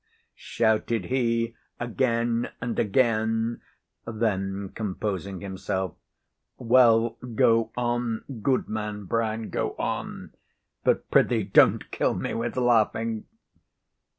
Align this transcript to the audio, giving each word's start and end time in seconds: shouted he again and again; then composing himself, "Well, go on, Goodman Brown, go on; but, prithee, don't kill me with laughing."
shouted 0.33 1.05
he 1.05 1.53
again 1.79 2.49
and 2.59 2.79
again; 2.79 3.61
then 4.07 4.69
composing 4.73 5.41
himself, 5.41 5.95
"Well, 6.57 7.19
go 7.35 7.71
on, 7.77 8.23
Goodman 8.41 9.05
Brown, 9.05 9.49
go 9.51 9.75
on; 9.77 10.33
but, 10.83 11.11
prithee, 11.11 11.43
don't 11.43 11.91
kill 11.91 12.15
me 12.15 12.33
with 12.33 12.57
laughing." 12.57 13.27